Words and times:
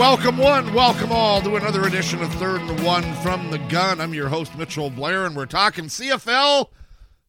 Welcome 0.00 0.38
one, 0.38 0.72
welcome 0.72 1.12
all 1.12 1.42
to 1.42 1.56
another 1.56 1.82
edition 1.82 2.22
of 2.22 2.32
Third 2.36 2.62
and 2.62 2.82
One 2.82 3.02
from 3.16 3.50
the 3.50 3.58
Gun. 3.58 4.00
I'm 4.00 4.14
your 4.14 4.30
host 4.30 4.56
Mitchell 4.56 4.88
Blair, 4.88 5.26
and 5.26 5.36
we're 5.36 5.44
talking 5.44 5.84
CFL 5.84 6.68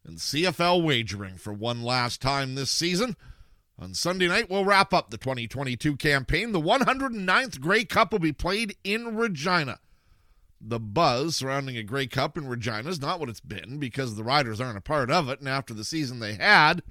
and 0.06 0.18
CFL 0.18 0.82
wagering 0.82 1.36
for 1.36 1.52
one 1.52 1.84
last 1.84 2.22
time 2.22 2.56
this 2.56 2.72
season. 2.72 3.18
On 3.78 3.94
Sunday 3.94 4.30
night, 4.30 4.50
we'll 4.50 4.64
wrap 4.64 4.94
up 4.94 5.10
the 5.10 5.18
2022 5.18 5.98
campaign. 5.98 6.54
The 6.54 6.62
109th 6.62 7.60
Grey 7.60 7.84
Cup 7.84 8.14
will 8.14 8.20
be 8.20 8.32
played 8.32 8.78
in 8.86 9.18
Regina. 9.18 9.80
The 10.62 10.80
buzz 10.80 11.36
surrounding 11.36 11.76
a 11.76 11.84
Grey 11.84 12.08
Cup 12.08 12.38
in 12.38 12.48
Regina 12.48 12.88
is 12.88 13.02
not 13.02 13.20
what 13.20 13.28
it's 13.28 13.42
been 13.42 13.80
because 13.80 14.16
the 14.16 14.24
Riders 14.24 14.62
aren't 14.62 14.78
a 14.78 14.82
part 14.82 15.12
of 15.12 15.28
it, 15.28 15.42
and 15.42 15.50
after 15.50 15.74
the 15.74 15.84
season 15.84 16.20
they 16.20 16.36
had, 16.36 16.84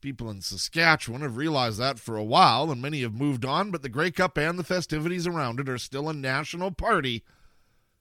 People 0.00 0.30
in 0.30 0.40
Saskatchewan 0.40 1.22
have 1.22 1.36
realized 1.36 1.78
that 1.78 1.98
for 1.98 2.16
a 2.16 2.24
while, 2.24 2.70
and 2.70 2.80
many 2.80 3.02
have 3.02 3.14
moved 3.14 3.44
on, 3.44 3.70
but 3.70 3.82
the 3.82 3.88
Grey 3.88 4.12
Cup 4.12 4.38
and 4.38 4.58
the 4.58 4.64
festivities 4.64 5.26
around 5.26 5.58
it 5.58 5.68
are 5.68 5.78
still 5.78 6.08
a 6.08 6.14
national 6.14 6.70
party. 6.70 7.24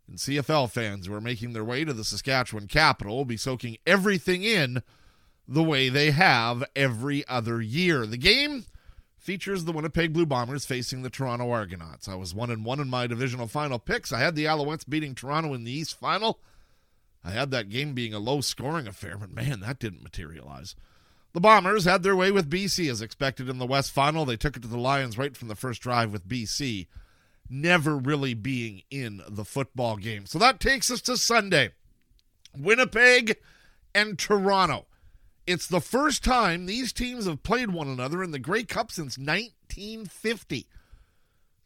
And 0.08 0.18
CFL 0.18 0.70
fans 0.70 1.08
who 1.08 1.14
are 1.14 1.22
making 1.22 1.54
their 1.54 1.64
way 1.64 1.84
to 1.84 1.94
the 1.94 2.04
Saskatchewan 2.04 2.68
capital 2.68 3.18
will 3.18 3.26
be 3.26 3.36
soaking 3.36 3.78
everything 3.86 4.44
in 4.44 4.84
the 5.48 5.64
way 5.64 5.90
they 5.90 6.12
have 6.12 6.64
every 6.76 7.28
other 7.28 7.62
year. 7.62 8.06
The 8.06 8.18
game 8.18 8.66
features 9.18 9.66
the 9.66 9.72
Winnipeg 9.72 10.14
Blue 10.14 10.26
Bombers 10.26 10.66
facing 10.66 11.02
the 11.02 11.10
Toronto 11.10 11.50
Argonauts. 11.50 12.08
I 12.08 12.16
was 12.16 12.34
one 12.34 12.52
and 12.52 12.64
one 12.64 12.80
in 12.80 12.90
my 12.90 13.08
divisional 13.08 13.48
final 13.48 13.80
picks. 13.80 14.14
I 14.14 14.20
had 14.20 14.36
the 14.36 14.46
Alouettes 14.46 14.88
beating 14.88 15.16
Toronto 15.16 15.54
in 15.54 15.64
the 15.64 15.72
East 15.72 16.00
Final. 16.00 16.40
I 17.24 17.32
had 17.32 17.52
that 17.52 17.70
game 17.70 17.94
being 17.94 18.14
a 18.14 18.20
low 18.20 18.40
scoring 18.40 18.88
affair, 18.88 19.18
but 19.18 19.32
man, 19.34 19.60
that 19.62 19.80
didn't 19.80 20.04
materialize. 20.04 20.76
The 21.38 21.42
Bombers 21.42 21.86
had 21.86 22.02
their 22.02 22.16
way 22.16 22.32
with 22.32 22.50
BC 22.50 22.90
as 22.90 23.00
expected 23.00 23.48
in 23.48 23.60
the 23.60 23.68
West 23.68 23.92
Final. 23.92 24.26
They 24.26 24.38
took 24.38 24.58
it 24.58 24.64
to 24.64 24.68
the 24.68 24.76
Lions 24.76 25.20
right 25.20 25.38
from 25.38 25.50
the 25.50 25.56
first 25.56 25.84
drive 25.84 26.12
with 26.12 26.28
BC, 26.28 26.88
never 27.48 27.96
really 27.96 28.34
being 28.34 28.82
in 28.90 29.22
the 29.30 29.46
football 29.46 29.98
game. 29.98 30.26
So 30.26 30.40
that 30.40 30.60
takes 30.60 30.90
us 30.90 31.00
to 31.02 31.16
Sunday 31.16 31.74
Winnipeg 32.58 33.38
and 33.94 34.18
Toronto. 34.18 34.88
It's 35.46 35.68
the 35.68 35.80
first 35.80 36.24
time 36.24 36.66
these 36.66 36.92
teams 36.92 37.28
have 37.28 37.44
played 37.44 37.70
one 37.70 37.88
another 37.88 38.24
in 38.24 38.32
the 38.32 38.40
Grey 38.40 38.64
Cup 38.64 38.92
since 38.92 39.16
1950. 39.16 40.66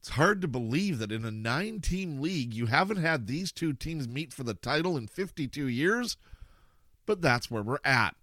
It's 0.02 0.10
hard 0.10 0.42
to 0.42 0.50
believe 0.50 1.00
that 1.00 1.14
in 1.14 1.24
a 1.24 1.32
nine 1.32 1.80
team 1.80 2.20
league, 2.20 2.54
you 2.54 2.66
haven't 2.66 2.98
had 2.98 3.26
these 3.26 3.54
two 3.54 3.72
teams 3.72 4.06
meet 4.06 4.34
for 4.34 4.44
the 4.44 4.54
title 4.54 4.98
in 4.98 5.08
52 5.08 5.66
years, 5.66 6.18
but 7.06 7.22
that's 7.22 7.50
where 7.50 7.64
we're 7.64 7.80
at 7.86 8.18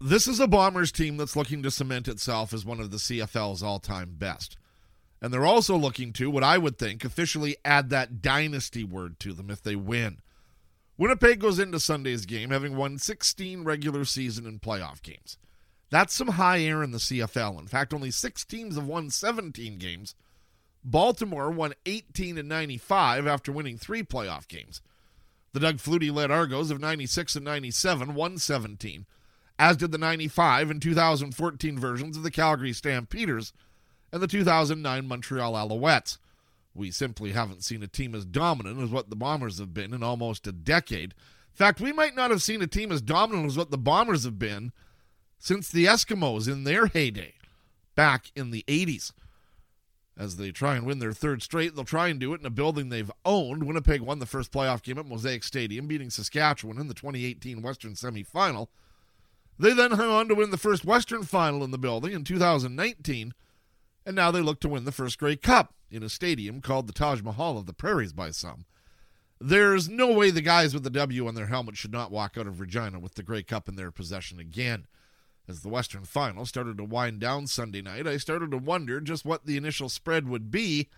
this 0.00 0.26
is 0.26 0.40
a 0.40 0.46
Bombers 0.46 0.90
team 0.90 1.18
that's 1.18 1.36
looking 1.36 1.62
to 1.62 1.70
cement 1.70 2.08
itself 2.08 2.54
as 2.54 2.64
one 2.64 2.80
of 2.80 2.90
the 2.90 2.96
CFL's 2.96 3.62
all 3.62 3.78
time 3.78 4.14
best. 4.18 4.56
And 5.20 5.32
they're 5.32 5.44
also 5.44 5.76
looking 5.76 6.14
to, 6.14 6.30
what 6.30 6.42
I 6.42 6.56
would 6.56 6.78
think, 6.78 7.04
officially 7.04 7.56
add 7.64 7.90
that 7.90 8.22
dynasty 8.22 8.82
word 8.82 9.20
to 9.20 9.34
them 9.34 9.50
if 9.50 9.62
they 9.62 9.76
win. 9.76 10.20
Winnipeg 10.96 11.38
goes 11.40 11.58
into 11.58 11.78
Sunday's 11.78 12.24
game 12.24 12.50
having 12.50 12.76
won 12.76 12.96
16 12.96 13.62
regular 13.62 14.06
season 14.06 14.46
and 14.46 14.62
playoff 14.62 15.02
games. 15.02 15.36
That's 15.90 16.14
some 16.14 16.28
high 16.28 16.60
air 16.60 16.82
in 16.82 16.92
the 16.92 16.98
CFL. 16.98 17.58
In 17.58 17.66
fact, 17.66 17.92
only 17.92 18.10
six 18.10 18.44
teams 18.44 18.76
have 18.76 18.86
won 18.86 19.10
17 19.10 19.76
games. 19.76 20.14
Baltimore 20.82 21.50
won 21.50 21.74
18 21.84 22.38
and 22.38 22.48
95 22.48 23.26
after 23.26 23.52
winning 23.52 23.76
three 23.76 24.02
playoff 24.02 24.48
games. 24.48 24.80
The 25.52 25.60
Doug 25.60 25.76
Flutie 25.76 26.14
led 26.14 26.30
Argos 26.30 26.70
of 26.70 26.80
96 26.80 27.36
and 27.36 27.44
97 27.44 28.14
won 28.14 28.38
17 28.38 29.04
as 29.60 29.76
did 29.76 29.92
the 29.92 29.98
95 29.98 30.70
and 30.70 30.80
2014 30.80 31.78
versions 31.78 32.16
of 32.16 32.22
the 32.22 32.30
Calgary 32.30 32.72
Stampeders 32.72 33.52
and 34.10 34.22
the 34.22 34.26
2009 34.26 35.06
Montreal 35.06 35.52
Alouettes. 35.52 36.16
We 36.74 36.90
simply 36.90 37.32
haven't 37.32 37.62
seen 37.62 37.82
a 37.82 37.86
team 37.86 38.14
as 38.14 38.24
dominant 38.24 38.80
as 38.80 38.88
what 38.88 39.10
the 39.10 39.16
Bombers 39.16 39.58
have 39.58 39.74
been 39.74 39.92
in 39.92 40.02
almost 40.02 40.46
a 40.46 40.52
decade. 40.52 41.10
In 41.10 41.56
fact, 41.56 41.78
we 41.78 41.92
might 41.92 42.16
not 42.16 42.30
have 42.30 42.42
seen 42.42 42.62
a 42.62 42.66
team 42.66 42.90
as 42.90 43.02
dominant 43.02 43.48
as 43.48 43.58
what 43.58 43.70
the 43.70 43.76
Bombers 43.76 44.24
have 44.24 44.38
been 44.38 44.72
since 45.38 45.68
the 45.68 45.84
Eskimos 45.84 46.50
in 46.50 46.64
their 46.64 46.86
heyday 46.86 47.34
back 47.94 48.32
in 48.34 48.52
the 48.52 48.64
80s. 48.66 49.12
As 50.16 50.36
they 50.36 50.52
try 50.52 50.76
and 50.76 50.86
win 50.86 51.00
their 51.00 51.12
third 51.12 51.42
straight, 51.42 51.74
they'll 51.74 51.84
try 51.84 52.08
and 52.08 52.18
do 52.18 52.32
it 52.32 52.40
in 52.40 52.46
a 52.46 52.50
building 52.50 52.88
they've 52.88 53.12
owned. 53.26 53.64
Winnipeg 53.64 54.00
won 54.00 54.20
the 54.20 54.26
first 54.26 54.52
playoff 54.52 54.82
game 54.82 54.96
at 54.96 55.06
Mosaic 55.06 55.44
Stadium, 55.44 55.86
beating 55.86 56.08
Saskatchewan 56.08 56.78
in 56.78 56.88
the 56.88 56.94
2018 56.94 57.60
Western 57.60 57.92
semifinal. 57.92 58.68
They 59.60 59.74
then 59.74 59.90
hung 59.90 60.08
on 60.08 60.26
to 60.28 60.34
win 60.34 60.48
the 60.48 60.56
first 60.56 60.86
Western 60.86 61.22
final 61.22 61.62
in 61.62 61.70
the 61.70 61.76
building 61.76 62.14
in 62.14 62.24
2019, 62.24 63.34
and 64.06 64.16
now 64.16 64.30
they 64.30 64.40
look 64.40 64.58
to 64.60 64.70
win 64.70 64.86
the 64.86 64.90
first 64.90 65.18
Grey 65.18 65.36
Cup 65.36 65.74
in 65.90 66.02
a 66.02 66.08
stadium 66.08 66.62
called 66.62 66.86
the 66.86 66.94
Taj 66.94 67.20
Mahal 67.20 67.58
of 67.58 67.66
the 67.66 67.74
Prairies 67.74 68.14
by 68.14 68.30
some. 68.30 68.64
There's 69.38 69.86
no 69.86 70.14
way 70.14 70.30
the 70.30 70.40
guys 70.40 70.72
with 70.72 70.82
the 70.82 70.88
W 70.88 71.28
on 71.28 71.34
their 71.34 71.48
helmet 71.48 71.76
should 71.76 71.92
not 71.92 72.10
walk 72.10 72.38
out 72.38 72.46
of 72.46 72.58
Regina 72.58 72.98
with 72.98 73.16
the 73.16 73.22
Grey 73.22 73.42
Cup 73.42 73.68
in 73.68 73.76
their 73.76 73.90
possession 73.90 74.40
again. 74.40 74.86
As 75.46 75.60
the 75.60 75.68
Western 75.68 76.04
final 76.04 76.46
started 76.46 76.78
to 76.78 76.84
wind 76.84 77.20
down 77.20 77.46
Sunday 77.46 77.82
night, 77.82 78.06
I 78.06 78.16
started 78.16 78.50
to 78.52 78.56
wonder 78.56 78.98
just 78.98 79.26
what 79.26 79.44
the 79.44 79.58
initial 79.58 79.90
spread 79.90 80.26
would 80.26 80.50
be, 80.50 80.88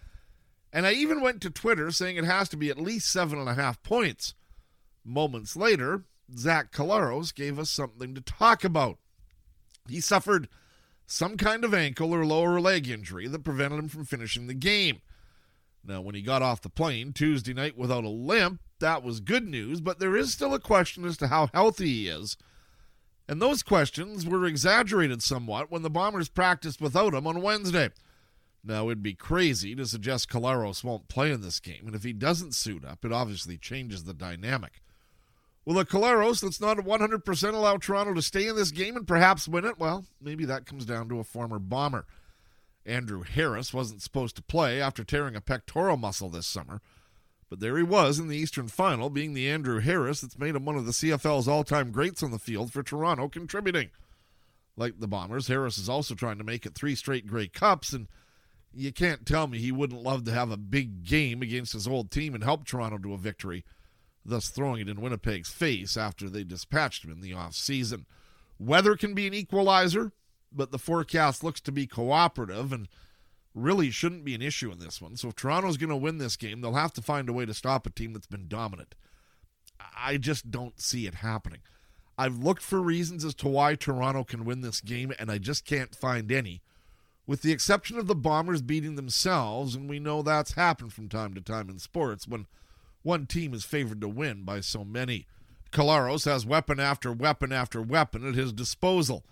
and 0.72 0.86
I 0.86 0.92
even 0.92 1.20
went 1.20 1.40
to 1.42 1.50
Twitter 1.50 1.90
saying 1.90 2.16
it 2.16 2.24
has 2.24 2.48
to 2.50 2.56
be 2.56 2.70
at 2.70 2.78
least 2.78 3.10
seven 3.10 3.40
and 3.40 3.48
a 3.48 3.54
half 3.54 3.82
points. 3.82 4.34
Moments 5.04 5.56
later, 5.56 6.04
Zach 6.36 6.72
Collaros 6.72 7.34
gave 7.34 7.58
us 7.58 7.70
something 7.70 8.14
to 8.14 8.20
talk 8.20 8.64
about. 8.64 8.98
He 9.88 10.00
suffered 10.00 10.48
some 11.06 11.36
kind 11.36 11.64
of 11.64 11.74
ankle 11.74 12.14
or 12.14 12.24
lower 12.24 12.60
leg 12.60 12.88
injury 12.88 13.28
that 13.28 13.44
prevented 13.44 13.78
him 13.78 13.88
from 13.88 14.04
finishing 14.04 14.46
the 14.46 14.54
game. 14.54 15.00
Now, 15.84 16.00
when 16.00 16.14
he 16.14 16.22
got 16.22 16.42
off 16.42 16.62
the 16.62 16.68
plane 16.68 17.12
Tuesday 17.12 17.52
night 17.52 17.76
without 17.76 18.04
a 18.04 18.08
limp, 18.08 18.60
that 18.78 19.02
was 19.02 19.20
good 19.20 19.46
news, 19.46 19.80
but 19.80 19.98
there 19.98 20.16
is 20.16 20.32
still 20.32 20.54
a 20.54 20.60
question 20.60 21.04
as 21.04 21.16
to 21.18 21.28
how 21.28 21.48
healthy 21.52 21.86
he 21.86 22.08
is. 22.08 22.36
And 23.28 23.40
those 23.40 23.62
questions 23.62 24.26
were 24.26 24.46
exaggerated 24.46 25.22
somewhat 25.22 25.70
when 25.70 25.82
the 25.82 25.90
Bombers 25.90 26.28
practiced 26.28 26.80
without 26.80 27.14
him 27.14 27.26
on 27.26 27.42
Wednesday. 27.42 27.90
Now, 28.64 28.86
it'd 28.86 29.02
be 29.02 29.14
crazy 29.14 29.74
to 29.74 29.86
suggest 29.86 30.28
Collaros 30.28 30.84
won't 30.84 31.08
play 31.08 31.32
in 31.32 31.40
this 31.40 31.58
game, 31.58 31.82
and 31.86 31.96
if 31.96 32.04
he 32.04 32.12
doesn't 32.12 32.54
suit 32.54 32.84
up, 32.84 33.04
it 33.04 33.12
obviously 33.12 33.58
changes 33.58 34.04
the 34.04 34.14
dynamic. 34.14 34.80
Will 35.64 35.78
a 35.78 35.84
Collaros 35.84 36.40
that's 36.40 36.60
not 36.60 36.78
100% 36.78 37.54
allow 37.54 37.76
Toronto 37.76 38.14
to 38.14 38.22
stay 38.22 38.48
in 38.48 38.56
this 38.56 38.72
game 38.72 38.96
and 38.96 39.06
perhaps 39.06 39.46
win 39.46 39.64
it? 39.64 39.78
Well, 39.78 40.04
maybe 40.20 40.44
that 40.44 40.66
comes 40.66 40.84
down 40.84 41.08
to 41.08 41.20
a 41.20 41.24
former 41.24 41.60
bomber. 41.60 42.06
Andrew 42.84 43.22
Harris 43.22 43.72
wasn't 43.72 44.02
supposed 44.02 44.34
to 44.36 44.42
play 44.42 44.80
after 44.80 45.04
tearing 45.04 45.36
a 45.36 45.40
pectoral 45.40 45.96
muscle 45.96 46.28
this 46.28 46.48
summer, 46.48 46.80
but 47.48 47.60
there 47.60 47.76
he 47.76 47.84
was 47.84 48.18
in 48.18 48.26
the 48.26 48.36
Eastern 48.36 48.66
Final, 48.66 49.08
being 49.08 49.34
the 49.34 49.48
Andrew 49.48 49.78
Harris 49.78 50.20
that's 50.20 50.38
made 50.38 50.56
him 50.56 50.64
one 50.64 50.76
of 50.76 50.84
the 50.84 50.92
CFL's 50.92 51.46
all 51.46 51.62
time 51.62 51.92
greats 51.92 52.24
on 52.24 52.32
the 52.32 52.40
field 52.40 52.72
for 52.72 52.82
Toronto, 52.82 53.28
contributing. 53.28 53.90
Like 54.76 54.98
the 54.98 55.06
Bombers, 55.06 55.46
Harris 55.46 55.78
is 55.78 55.88
also 55.88 56.16
trying 56.16 56.38
to 56.38 56.44
make 56.44 56.66
it 56.66 56.74
three 56.74 56.96
straight 56.96 57.26
Grey 57.26 57.46
Cups, 57.46 57.92
and 57.92 58.08
you 58.74 58.90
can't 58.92 59.26
tell 59.26 59.46
me 59.46 59.58
he 59.58 59.70
wouldn't 59.70 60.02
love 60.02 60.24
to 60.24 60.32
have 60.32 60.50
a 60.50 60.56
big 60.56 61.04
game 61.04 61.40
against 61.40 61.74
his 61.74 61.86
old 61.86 62.10
team 62.10 62.34
and 62.34 62.42
help 62.42 62.64
Toronto 62.64 62.98
to 62.98 63.14
a 63.14 63.18
victory 63.18 63.64
thus 64.24 64.48
throwing 64.48 64.80
it 64.80 64.88
in 64.88 65.00
Winnipeg's 65.00 65.50
face 65.50 65.96
after 65.96 66.28
they 66.28 66.44
dispatched 66.44 67.04
him 67.04 67.10
in 67.10 67.20
the 67.20 67.32
offseason. 67.32 68.04
Weather 68.58 68.96
can 68.96 69.14
be 69.14 69.26
an 69.26 69.34
equalizer, 69.34 70.12
but 70.52 70.70
the 70.70 70.78
forecast 70.78 71.42
looks 71.42 71.60
to 71.62 71.72
be 71.72 71.86
cooperative 71.86 72.72
and 72.72 72.88
really 73.54 73.90
shouldn't 73.90 74.24
be 74.24 74.34
an 74.34 74.42
issue 74.42 74.70
in 74.70 74.78
this 74.78 75.00
one. 75.00 75.16
So 75.16 75.28
if 75.28 75.36
Toronto's 75.36 75.76
going 75.76 75.90
to 75.90 75.96
win 75.96 76.18
this 76.18 76.36
game, 76.36 76.60
they'll 76.60 76.74
have 76.74 76.92
to 76.94 77.02
find 77.02 77.28
a 77.28 77.32
way 77.32 77.44
to 77.44 77.54
stop 77.54 77.86
a 77.86 77.90
team 77.90 78.12
that's 78.12 78.26
been 78.26 78.48
dominant. 78.48 78.94
I 79.96 80.16
just 80.16 80.50
don't 80.50 80.80
see 80.80 81.06
it 81.06 81.16
happening. 81.16 81.60
I've 82.16 82.38
looked 82.38 82.62
for 82.62 82.80
reasons 82.80 83.24
as 83.24 83.34
to 83.36 83.48
why 83.48 83.74
Toronto 83.74 84.22
can 84.22 84.44
win 84.44 84.60
this 84.60 84.80
game, 84.80 85.12
and 85.18 85.30
I 85.30 85.38
just 85.38 85.64
can't 85.64 85.94
find 85.94 86.30
any, 86.30 86.62
with 87.26 87.42
the 87.42 87.52
exception 87.52 87.98
of 87.98 88.06
the 88.06 88.14
Bombers 88.14 88.62
beating 88.62 88.94
themselves, 88.94 89.74
and 89.74 89.88
we 89.88 89.98
know 89.98 90.22
that's 90.22 90.52
happened 90.52 90.92
from 90.92 91.08
time 91.08 91.34
to 91.34 91.40
time 91.40 91.68
in 91.68 91.78
sports 91.78 92.28
when 92.28 92.46
one 93.02 93.26
team 93.26 93.54
is 93.54 93.64
favored 93.64 94.00
to 94.00 94.08
win 94.08 94.44
by 94.44 94.60
so 94.60 94.84
many. 94.84 95.26
Collaros 95.72 96.24
has 96.26 96.44
weapon 96.44 96.78
after 96.78 97.12
weapon 97.12 97.52
after 97.52 97.80
weapon 97.80 98.26
at 98.26 98.34
his 98.34 98.52
disposal. 98.52 99.24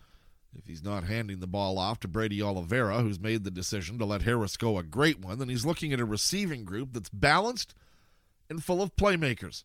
If 0.55 0.67
he's 0.67 0.83
not 0.83 1.05
handing 1.05 1.39
the 1.39 1.47
ball 1.47 1.79
off 1.79 2.01
to 2.01 2.09
Brady 2.09 2.43
Oliveira, 2.43 3.03
who's 3.03 3.21
made 3.21 3.45
the 3.45 3.51
decision 3.51 3.99
to 3.99 4.05
let 4.05 4.23
Harris 4.23 4.57
go 4.57 4.79
a 4.79 4.83
great 4.83 5.21
one, 5.21 5.39
then 5.39 5.49
he's 5.49 5.67
looking 5.67 5.93
at 5.93 6.01
a 6.01 6.05
receiving 6.05 6.65
group 6.65 6.93
that's 6.93 7.09
balanced 7.09 7.75
and 8.49 8.65
full 8.65 8.83
of 8.83 8.97
playmakers. 8.97 9.63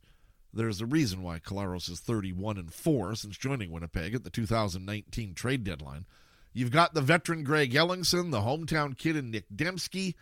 There's 0.54 0.82
a 0.82 0.86
reason 0.86 1.24
why 1.24 1.40
Collaros 1.40 1.90
is 1.90 2.00
31 2.00 2.58
and 2.58 2.74
4 2.74 3.16
since 3.16 3.38
joining 3.38 3.72
Winnipeg 3.72 4.14
at 4.14 4.24
the 4.24 4.30
2019 4.30 5.34
trade 5.34 5.64
deadline. 5.64 6.06
You've 6.54 6.72
got 6.72 6.94
the 6.94 7.02
veteran 7.02 7.44
Greg 7.44 7.74
Ellingson, 7.74 8.32
the 8.32 8.40
hometown 8.42 8.98
kid 8.98 9.18
in 9.18 9.32
Nick 9.32 9.46
Demski, 9.54 10.14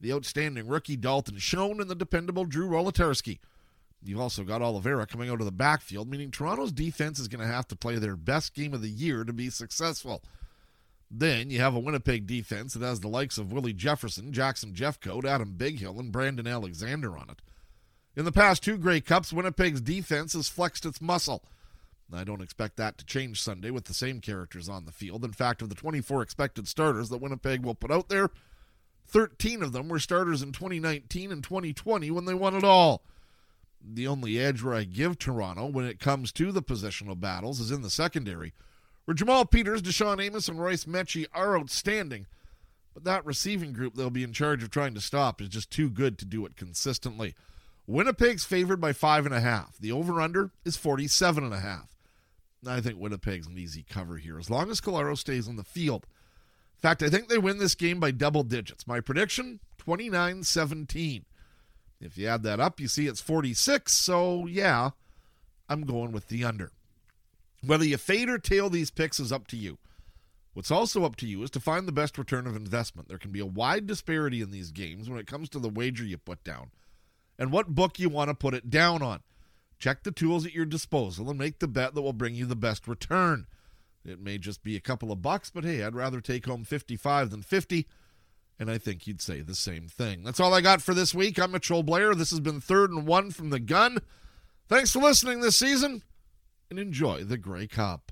the 0.00 0.12
outstanding 0.12 0.66
rookie 0.66 0.96
Dalton 0.96 1.38
Schoen, 1.38 1.80
and 1.80 1.90
the 1.90 1.94
dependable 1.94 2.44
Drew 2.44 2.68
Wolitarsky. 2.68 3.38
You've 4.02 4.20
also 4.20 4.44
got 4.44 4.62
Oliveira 4.62 5.06
coming 5.06 5.28
out 5.28 5.40
of 5.40 5.44
the 5.44 5.52
backfield, 5.52 6.08
meaning 6.08 6.30
Toronto's 6.30 6.72
defense 6.72 7.18
is 7.18 7.28
going 7.28 7.46
to 7.46 7.52
have 7.52 7.68
to 7.68 7.76
play 7.76 7.96
their 7.96 8.16
best 8.16 8.54
game 8.54 8.72
of 8.72 8.80
the 8.80 8.88
year 8.88 9.24
to 9.24 9.32
be 9.32 9.50
successful. 9.50 10.22
Then 11.10 11.50
you 11.50 11.58
have 11.58 11.74
a 11.74 11.80
Winnipeg 11.80 12.26
defense 12.26 12.74
that 12.74 12.86
has 12.86 13.00
the 13.00 13.08
likes 13.08 13.36
of 13.36 13.52
Willie 13.52 13.72
Jefferson, 13.72 14.32
Jackson 14.32 14.72
Jeffcoat, 14.72 15.24
Adam 15.24 15.54
Bighill, 15.56 15.98
and 15.98 16.12
Brandon 16.12 16.46
Alexander 16.46 17.18
on 17.18 17.28
it. 17.30 17.42
In 18.16 18.24
the 18.24 18.32
past 18.32 18.62
two 18.62 18.78
Grey 18.78 19.00
Cups, 19.00 19.32
Winnipeg's 19.32 19.80
defense 19.80 20.32
has 20.32 20.48
flexed 20.48 20.86
its 20.86 21.00
muscle. 21.00 21.42
I 22.12 22.24
don't 22.24 22.42
expect 22.42 22.76
that 22.76 22.98
to 22.98 23.04
change 23.04 23.40
Sunday 23.40 23.70
with 23.70 23.84
the 23.84 23.94
same 23.94 24.20
characters 24.20 24.68
on 24.68 24.84
the 24.84 24.92
field. 24.92 25.24
In 25.24 25.32
fact, 25.32 25.62
of 25.62 25.68
the 25.68 25.74
24 25.74 26.22
expected 26.22 26.66
starters 26.66 27.08
that 27.08 27.18
Winnipeg 27.20 27.64
will 27.64 27.74
put 27.74 27.92
out 27.92 28.08
there, 28.08 28.30
13 29.10 29.62
of 29.62 29.72
them 29.72 29.88
were 29.88 29.98
starters 29.98 30.42
in 30.42 30.52
2019 30.52 31.32
and 31.32 31.42
2020 31.42 32.10
when 32.10 32.24
they 32.24 32.34
won 32.34 32.54
it 32.54 32.64
all. 32.64 33.02
The 33.82 34.06
only 34.06 34.38
edge 34.38 34.62
where 34.62 34.74
I 34.74 34.84
give 34.84 35.18
Toronto 35.18 35.66
when 35.66 35.84
it 35.84 36.00
comes 36.00 36.32
to 36.32 36.52
the 36.52 36.62
positional 36.62 37.18
battles 37.18 37.60
is 37.60 37.70
in 37.70 37.82
the 37.82 37.90
secondary, 37.90 38.52
where 39.04 39.14
Jamal 39.14 39.46
Peters, 39.46 39.82
DaShaun 39.82 40.22
Amos, 40.22 40.48
and 40.48 40.60
Royce 40.60 40.84
Metchie 40.84 41.26
are 41.32 41.58
outstanding. 41.58 42.26
But 42.92 43.04
that 43.04 43.24
receiving 43.24 43.72
group 43.72 43.94
they'll 43.94 44.10
be 44.10 44.22
in 44.22 44.32
charge 44.32 44.62
of 44.62 44.70
trying 44.70 44.94
to 44.94 45.00
stop 45.00 45.40
is 45.40 45.48
just 45.48 45.70
too 45.70 45.88
good 45.88 46.18
to 46.18 46.24
do 46.24 46.44
it 46.44 46.56
consistently. 46.56 47.34
Winnipeg's 47.86 48.44
favored 48.44 48.80
by 48.80 48.92
five 48.92 49.26
and 49.26 49.34
a 49.34 49.40
half. 49.40 49.78
The 49.78 49.92
over/under 49.92 50.50
is 50.64 50.76
forty-seven 50.76 51.42
and 51.42 51.54
a 51.54 51.60
half. 51.60 51.96
I 52.66 52.80
think 52.80 52.98
Winnipeg's 52.98 53.46
an 53.46 53.58
easy 53.58 53.84
cover 53.88 54.18
here 54.18 54.38
as 54.38 54.50
long 54.50 54.70
as 54.70 54.80
Collaros 54.80 55.18
stays 55.18 55.48
on 55.48 55.56
the 55.56 55.64
field. 55.64 56.06
In 56.80 56.88
fact, 56.88 57.02
I 57.02 57.10
think 57.10 57.28
they 57.28 57.36
win 57.36 57.58
this 57.58 57.74
game 57.74 58.00
by 58.00 58.10
double 58.10 58.42
digits. 58.42 58.86
My 58.86 59.00
prediction 59.00 59.60
29 59.76 60.44
17. 60.44 61.26
If 62.00 62.16
you 62.16 62.26
add 62.26 62.42
that 62.44 62.58
up, 62.58 62.80
you 62.80 62.88
see 62.88 63.06
it's 63.06 63.20
46. 63.20 63.92
So, 63.92 64.46
yeah, 64.46 64.92
I'm 65.68 65.82
going 65.82 66.10
with 66.10 66.28
the 66.28 66.42
under. 66.42 66.72
Whether 67.62 67.84
you 67.84 67.98
fade 67.98 68.30
or 68.30 68.38
tail 68.38 68.70
these 68.70 68.90
picks 68.90 69.20
is 69.20 69.30
up 69.30 69.46
to 69.48 69.58
you. 69.58 69.76
What's 70.54 70.70
also 70.70 71.04
up 71.04 71.16
to 71.16 71.26
you 71.26 71.42
is 71.42 71.50
to 71.50 71.60
find 71.60 71.86
the 71.86 71.92
best 71.92 72.16
return 72.16 72.46
of 72.46 72.56
investment. 72.56 73.08
There 73.08 73.18
can 73.18 73.30
be 73.30 73.40
a 73.40 73.46
wide 73.46 73.86
disparity 73.86 74.40
in 74.40 74.50
these 74.50 74.70
games 74.70 75.10
when 75.10 75.18
it 75.18 75.26
comes 75.26 75.50
to 75.50 75.58
the 75.58 75.68
wager 75.68 76.04
you 76.04 76.16
put 76.16 76.42
down 76.42 76.70
and 77.38 77.52
what 77.52 77.74
book 77.74 77.98
you 77.98 78.08
want 78.08 78.28
to 78.30 78.34
put 78.34 78.54
it 78.54 78.70
down 78.70 79.02
on. 79.02 79.20
Check 79.78 80.02
the 80.02 80.12
tools 80.12 80.46
at 80.46 80.54
your 80.54 80.64
disposal 80.64 81.28
and 81.28 81.38
make 81.38 81.58
the 81.58 81.68
bet 81.68 81.94
that 81.94 82.00
will 82.00 82.14
bring 82.14 82.34
you 82.34 82.46
the 82.46 82.56
best 82.56 82.88
return. 82.88 83.46
It 84.04 84.20
may 84.20 84.38
just 84.38 84.62
be 84.62 84.76
a 84.76 84.80
couple 84.80 85.12
of 85.12 85.22
bucks, 85.22 85.50
but 85.50 85.64
hey, 85.64 85.82
I'd 85.82 85.94
rather 85.94 86.20
take 86.20 86.46
home 86.46 86.64
55 86.64 87.30
than 87.30 87.42
50 87.42 87.86
and 88.60 88.70
I 88.70 88.76
think 88.76 89.06
you'd 89.06 89.22
say 89.22 89.40
the 89.40 89.54
same 89.54 89.88
thing. 89.88 90.22
That's 90.22 90.38
all 90.38 90.52
I 90.52 90.60
got 90.60 90.82
for 90.82 90.92
this 90.92 91.14
week. 91.14 91.38
I'm 91.38 91.52
Mitchell 91.52 91.82
Blair. 91.82 92.14
This 92.14 92.28
has 92.28 92.40
been 92.40 92.60
third 92.60 92.90
and 92.90 93.06
one 93.06 93.30
from 93.30 93.48
the 93.48 93.58
gun. 93.58 94.00
Thanks 94.68 94.92
for 94.92 95.00
listening 95.00 95.40
this 95.40 95.56
season, 95.56 96.02
and 96.68 96.78
enjoy 96.78 97.24
the 97.24 97.38
Grey 97.38 97.66
Cup. 97.66 98.09